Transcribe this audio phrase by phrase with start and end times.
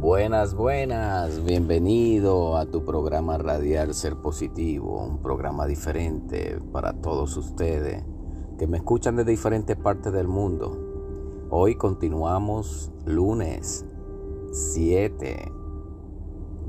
[0.00, 8.04] Buenas, buenas, bienvenido a tu programa Radial Ser Positivo, un programa diferente para todos ustedes
[8.60, 11.48] que me escuchan de diferentes partes del mundo.
[11.50, 13.84] Hoy continuamos lunes
[14.52, 15.52] 7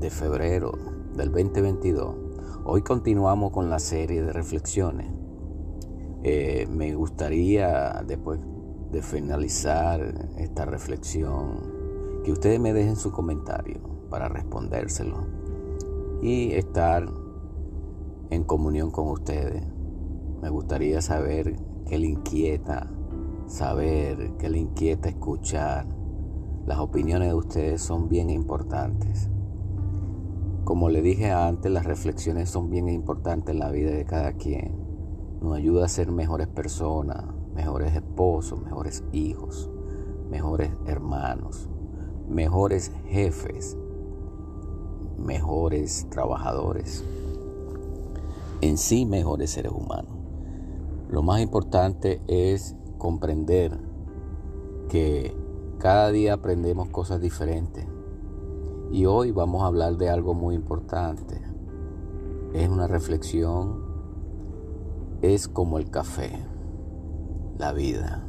[0.00, 0.72] de febrero
[1.14, 2.16] del 2022.
[2.64, 5.06] Hoy continuamos con la serie de reflexiones.
[6.24, 8.40] Eh, me gustaría, después
[8.90, 10.00] de finalizar
[10.36, 11.79] esta reflexión,
[12.30, 15.26] que ustedes me dejen su comentario para respondérselo
[16.22, 17.08] y estar
[18.30, 19.64] en comunión con ustedes.
[20.40, 21.56] Me gustaría saber
[21.88, 22.86] qué le inquieta,
[23.48, 25.88] saber qué le inquieta escuchar.
[26.66, 29.28] Las opiniones de ustedes son bien importantes.
[30.62, 34.76] Como le dije antes, las reflexiones son bien importantes en la vida de cada quien.
[35.42, 37.24] Nos ayuda a ser mejores personas,
[37.56, 39.68] mejores esposos, mejores hijos,
[40.30, 41.68] mejores hermanos,
[42.30, 43.76] mejores jefes,
[45.18, 47.04] mejores trabajadores,
[48.60, 50.12] en sí mejores seres humanos.
[51.10, 53.76] Lo más importante es comprender
[54.88, 55.34] que
[55.78, 57.86] cada día aprendemos cosas diferentes.
[58.92, 61.40] Y hoy vamos a hablar de algo muy importante.
[62.54, 63.88] Es una reflexión.
[65.22, 66.30] Es como el café,
[67.58, 68.24] la vida.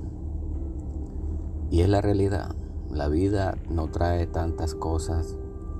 [1.70, 2.56] Y es la realidad.
[2.92, 5.38] La vida no trae tantas cosas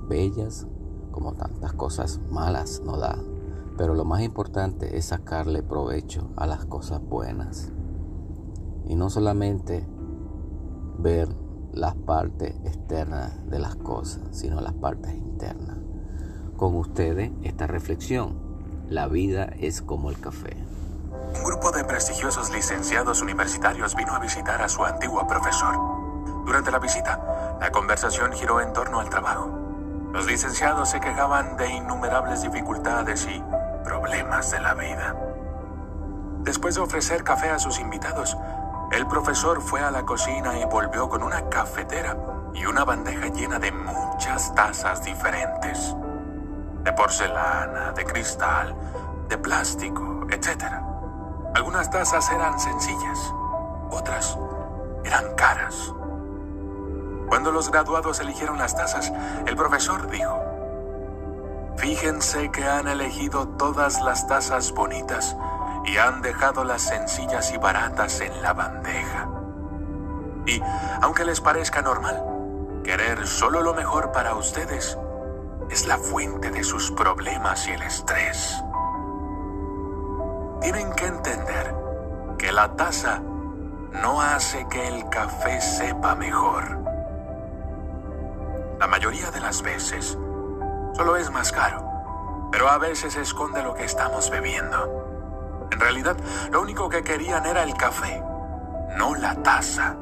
[0.08, 0.66] bellas
[1.10, 3.18] como tantas cosas malas no da.
[3.76, 7.70] Pero lo más importante es sacarle provecho a las cosas buenas.
[8.86, 9.86] Y no solamente
[10.98, 11.28] ver
[11.72, 15.76] las partes externas de las cosas, sino las partes internas.
[16.56, 18.40] Con ustedes esta reflexión.
[18.88, 20.56] La vida es como el café.
[21.36, 26.01] Un grupo de prestigiosos licenciados universitarios vino a visitar a su antiguo profesor.
[26.44, 29.48] Durante la visita, la conversación giró en torno al trabajo.
[30.12, 33.42] Los licenciados se quejaban de innumerables dificultades y
[33.84, 35.14] problemas de la vida.
[36.40, 38.36] Después de ofrecer café a sus invitados,
[38.90, 42.16] el profesor fue a la cocina y volvió con una cafetera
[42.52, 45.94] y una bandeja llena de muchas tazas diferentes.
[46.82, 48.74] De porcelana, de cristal,
[49.28, 50.64] de plástico, etc.
[51.54, 53.32] Algunas tazas eran sencillas,
[53.90, 54.36] otras
[55.04, 55.94] eran caras.
[57.32, 59.10] Cuando los graduados eligieron las tazas,
[59.46, 60.38] el profesor dijo,
[61.78, 65.34] Fíjense que han elegido todas las tazas bonitas
[65.86, 69.30] y han dejado las sencillas y baratas en la bandeja.
[70.44, 70.60] Y,
[71.00, 72.22] aunque les parezca normal,
[72.84, 74.98] querer solo lo mejor para ustedes
[75.70, 78.62] es la fuente de sus problemas y el estrés.
[80.60, 81.74] Tienen que entender
[82.36, 83.22] que la taza
[84.02, 86.81] no hace que el café sepa mejor
[88.82, 90.18] la mayoría de las veces,
[90.92, 95.68] solo es más caro, pero a veces esconde lo que estamos bebiendo.
[95.70, 96.16] En realidad,
[96.50, 98.20] lo único que querían era el café,
[98.96, 99.94] no la taza.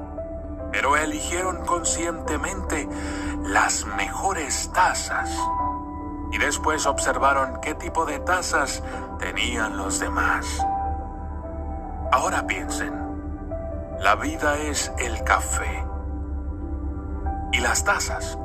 [0.73, 2.89] Pero eligieron conscientemente
[3.43, 5.29] las mejores tazas.
[6.33, 8.83] Y después observaron qué tipo de tazas
[9.19, 10.47] tenían los demás.
[12.13, 12.95] Ahora piensen,
[13.99, 15.85] la vida es el café.
[17.53, 18.39] Y las tazas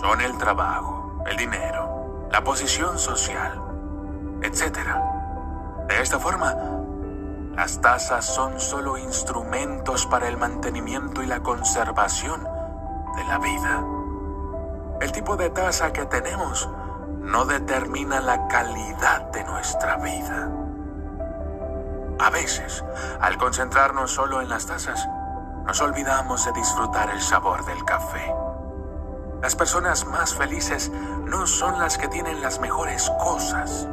[0.00, 3.60] son el trabajo, el dinero, la posición social,
[4.42, 4.78] etc.
[5.88, 6.54] De esta forma,
[7.54, 12.42] las tasas son solo instrumentos para el mantenimiento y la conservación
[13.16, 13.84] de la vida.
[15.00, 16.68] El tipo de tasa que tenemos
[17.20, 20.50] no determina la calidad de nuestra vida.
[22.18, 22.84] A veces,
[23.20, 25.08] al concentrarnos solo en las tazas,
[25.66, 28.32] nos olvidamos de disfrutar el sabor del café.
[29.42, 30.92] Las personas más felices
[31.26, 33.88] no son las que tienen las mejores cosas,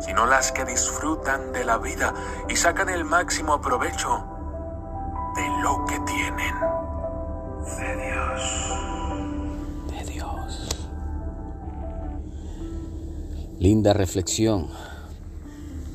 [0.00, 2.12] sino las que disfrutan de la vida
[2.50, 4.26] y sacan el máximo provecho
[5.36, 6.54] de lo que tienen.
[7.78, 8.72] De Dios.
[9.88, 10.90] De Dios.
[13.58, 14.68] Linda reflexión.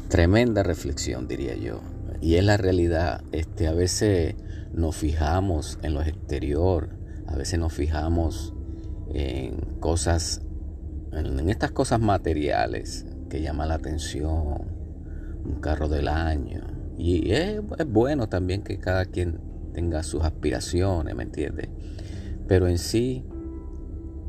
[0.09, 1.81] Tremenda reflexión, diría yo.
[2.21, 3.21] Y es la realidad.
[3.33, 4.33] Este, a veces
[4.73, 6.89] nos fijamos en lo exterior,
[7.27, 8.55] a veces nos fijamos
[9.13, 10.41] en cosas,
[11.11, 14.79] en estas cosas materiales que llaman la atención,
[15.45, 16.61] un carro del año.
[16.97, 19.39] Y es, bueno también que cada quien
[19.73, 21.69] tenga sus aspiraciones, ¿me entiendes?
[22.47, 23.23] Pero en sí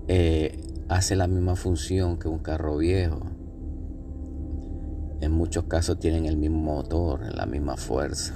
[0.08, 3.20] eh, hace la misma función que un carro viejo.
[5.20, 8.34] En muchos casos tienen el mismo motor, la misma fuerza.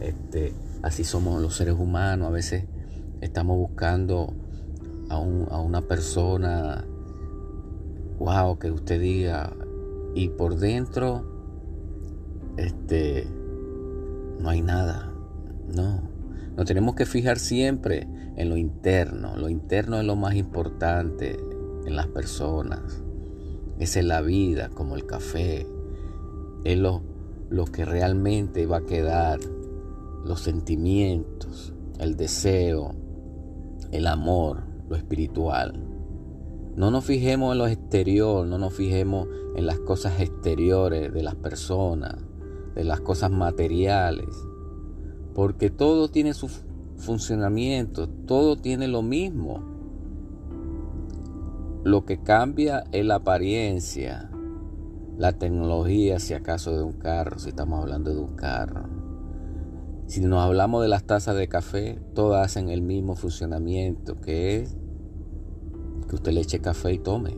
[0.00, 0.52] Este,
[0.82, 2.28] así somos los seres humanos.
[2.28, 2.64] A veces
[3.20, 4.34] estamos buscando
[5.14, 6.84] a, una persona,
[8.18, 9.52] wow, que usted diga,
[10.14, 11.24] y por dentro,
[12.56, 13.26] este,
[14.40, 15.12] no hay nada,
[15.74, 16.14] no.
[16.56, 18.06] Nos tenemos que fijar siempre
[18.36, 19.36] en lo interno.
[19.36, 21.38] Lo interno es lo más importante
[21.84, 23.02] en las personas.
[23.80, 25.66] Es en la vida, como el café.
[26.62, 27.02] Es lo,
[27.50, 29.40] lo que realmente va a quedar.
[30.24, 32.94] Los sentimientos, el deseo,
[33.90, 35.80] el amor, espiritual.
[36.76, 41.36] No nos fijemos en lo exterior, no nos fijemos en las cosas exteriores de las
[41.36, 42.16] personas,
[42.74, 44.28] de las cosas materiales
[45.34, 46.48] porque todo tiene su
[46.96, 49.62] funcionamiento, todo tiene lo mismo.
[51.82, 54.30] Lo que cambia es la apariencia,
[55.18, 58.88] la tecnología, si acaso de un carro, si estamos hablando de un carro.
[60.06, 64.76] Si nos hablamos de las tazas de café, todas hacen el mismo funcionamiento, que es
[66.06, 67.36] que usted le eche café y tome.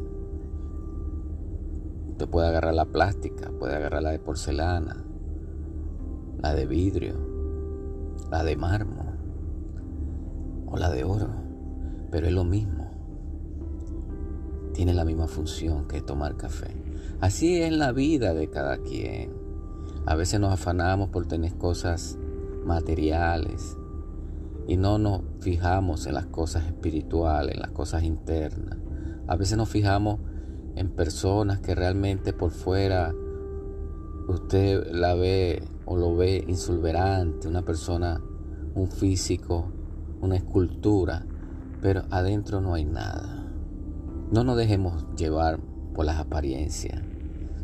[2.09, 5.05] Usted puede agarrar la plástica, puede agarrar la de porcelana,
[6.39, 7.15] la de vidrio,
[8.31, 9.07] la de mármol
[10.67, 11.29] o la de oro,
[12.11, 12.91] pero es lo mismo.
[14.73, 16.75] Tiene la misma función que tomar café.
[17.21, 19.33] Así es la vida de cada quien.
[20.05, 22.19] A veces nos afanamos por tener cosas
[22.65, 23.77] materiales
[24.67, 28.79] y no nos fijamos en las cosas espirituales, en las cosas internas.
[29.27, 30.21] A veces nos fijamos
[30.75, 33.15] en personas que realmente por fuera
[34.29, 38.21] usted la ve o lo ve insulverante, una persona,
[38.75, 39.73] un físico,
[40.21, 41.25] una escultura,
[41.81, 43.47] pero adentro no hay nada.
[44.33, 45.61] No nos dejemos llevar
[45.95, 47.01] por las apariencias.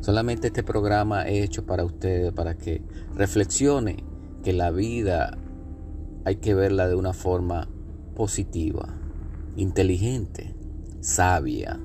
[0.01, 2.83] Solamente este programa es hecho para ustedes, para que
[3.15, 4.05] reflexione
[4.43, 5.39] que la vida
[6.25, 7.69] hay que verla de una forma
[8.15, 8.95] positiva,
[9.57, 10.55] inteligente,
[11.01, 11.81] sabia.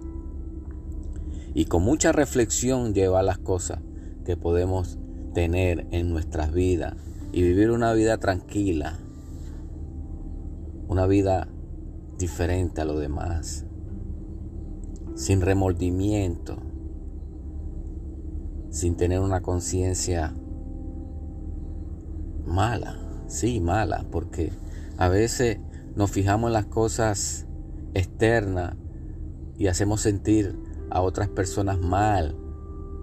[1.54, 3.80] Y con mucha reflexión lleva las cosas
[4.26, 5.00] que podemos
[5.34, 6.96] tener en nuestras vidas
[7.32, 9.00] y vivir una vida tranquila,
[10.88, 11.48] una vida
[12.18, 13.66] diferente a lo demás,
[15.16, 16.58] sin remordimiento,
[18.70, 20.34] sin tener una conciencia
[22.46, 24.52] mala, sí, mala, porque
[24.98, 25.60] a veces
[25.96, 27.46] nos fijamos en las cosas
[27.94, 28.76] externas
[29.58, 30.58] y hacemos sentir
[30.90, 32.36] a otras personas mal,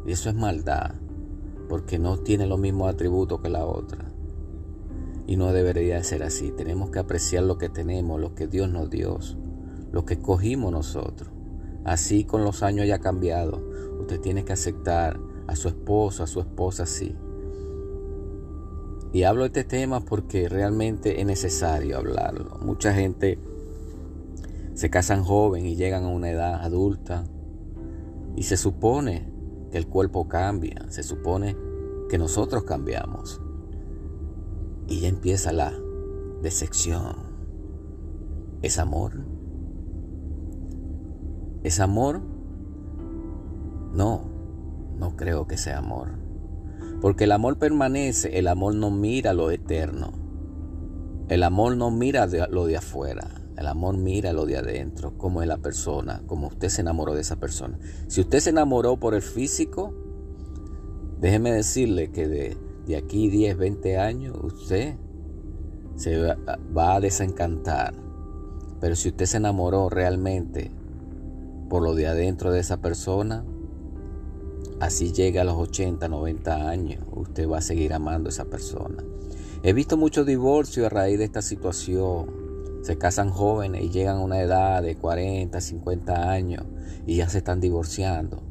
[0.06, 0.94] y eso es maldad
[1.68, 4.04] porque no tiene los mismos atributos que la otra.
[5.26, 6.50] Y no debería ser así.
[6.50, 9.18] Tenemos que apreciar lo que tenemos, lo que Dios nos dio,
[9.90, 11.30] lo que escogimos nosotros.
[11.84, 13.62] Así con los años haya cambiado.
[14.00, 17.16] Usted tiene que aceptar a su esposo, a su esposa así.
[19.14, 22.58] Y hablo de este tema porque realmente es necesario hablarlo.
[22.60, 23.38] Mucha gente
[24.74, 27.22] se casan joven y llegan a una edad adulta
[28.34, 29.32] y se supone
[29.70, 31.56] el cuerpo cambia, se supone
[32.08, 33.40] que nosotros cambiamos.
[34.88, 35.72] Y ya empieza la
[36.42, 37.14] decepción.
[38.62, 39.12] ¿Es amor?
[41.62, 42.20] ¿Es amor?
[43.92, 44.24] No,
[44.98, 46.23] no creo que sea amor.
[47.04, 50.14] Porque el amor permanece, el amor no mira lo eterno.
[51.28, 53.28] El amor no mira lo de afuera.
[53.58, 57.20] El amor mira lo de adentro, cómo es la persona, cómo usted se enamoró de
[57.20, 57.78] esa persona.
[58.06, 59.92] Si usted se enamoró por el físico,
[61.20, 62.56] déjeme decirle que de,
[62.86, 64.96] de aquí 10, 20 años usted
[65.96, 66.38] se va,
[66.74, 67.92] va a desencantar.
[68.80, 70.70] Pero si usted se enamoró realmente
[71.68, 73.44] por lo de adentro de esa persona,
[74.84, 79.02] así llega a los 80, 90 años, usted va a seguir amando a esa persona.
[79.62, 82.44] He visto muchos divorcios a raíz de esta situación
[82.84, 86.64] se casan jóvenes y llegan a una edad de 40, 50 años
[87.06, 88.42] y ya se están divorciando.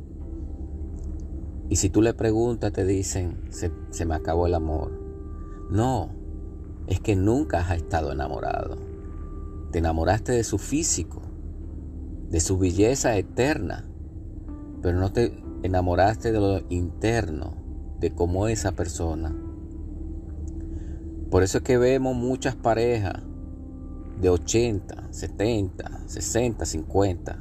[1.69, 4.99] Y si tú le preguntas, te dicen, se, me acabó el amor.
[5.69, 6.09] No,
[6.87, 8.79] es que nunca has estado enamorado.
[9.71, 11.21] Te enamoraste de su físico,
[12.31, 13.85] de su belleza eterna,
[14.81, 17.55] pero no te enamoraste de lo interno,
[17.99, 19.35] de cómo es esa persona.
[21.31, 23.23] Por eso es que vemos muchas parejas
[24.21, 27.39] de 80, 70, 60, 50.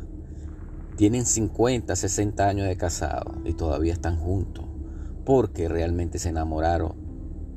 [0.97, 4.65] Tienen 50, 60 años de casado y todavía están juntos
[5.25, 6.95] porque realmente se enamoraron,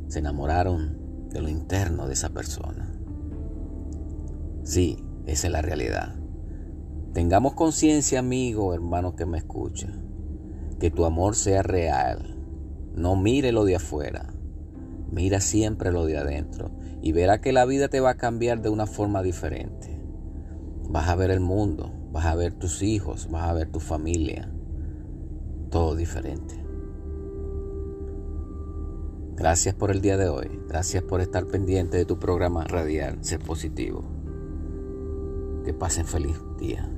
[0.08, 2.92] se enamoraron de lo interno de esa persona.
[4.64, 6.16] Sí, esa es la realidad.
[7.14, 9.88] Tengamos conciencia, amigo, hermano que me escucha,
[10.80, 12.38] que tu amor sea real.
[12.96, 14.34] No mire lo de afuera,
[15.12, 18.70] mira siempre lo de adentro y verá que la vida te va a cambiar de
[18.70, 20.02] una forma diferente.
[20.90, 24.52] Vas a ver el mundo, vas a ver tus hijos, vas a ver tu familia.
[25.70, 26.66] Todo diferente.
[29.36, 30.62] Gracias por el día de hoy.
[30.68, 34.04] Gracias por estar pendiente de tu programa radial Ser Positivo.
[35.66, 36.95] Que pasen feliz día.